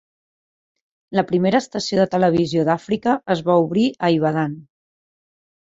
La 1.19 1.23
primera 1.31 1.59
estació 1.65 1.99
de 2.01 2.07
televisió 2.17 2.65
d'Àfrica 2.71 3.15
es 3.37 3.45
va 3.51 3.61
obrir 3.67 3.87
a 4.09 4.13
Ibadan. 4.19 4.59